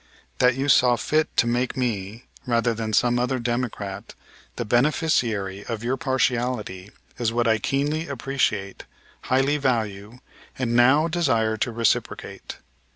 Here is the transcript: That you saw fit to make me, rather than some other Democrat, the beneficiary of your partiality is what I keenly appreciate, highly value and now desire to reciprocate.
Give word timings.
That 0.39 0.55
you 0.55 0.67
saw 0.67 0.95
fit 0.95 1.29
to 1.37 1.45
make 1.45 1.77
me, 1.77 2.23
rather 2.47 2.73
than 2.73 2.91
some 2.91 3.19
other 3.19 3.37
Democrat, 3.37 4.15
the 4.55 4.65
beneficiary 4.65 5.63
of 5.65 5.83
your 5.83 5.95
partiality 5.95 6.89
is 7.19 7.31
what 7.31 7.47
I 7.47 7.59
keenly 7.59 8.07
appreciate, 8.07 8.85
highly 9.25 9.57
value 9.57 10.17
and 10.57 10.75
now 10.75 11.07
desire 11.07 11.55
to 11.57 11.71
reciprocate. 11.71 12.57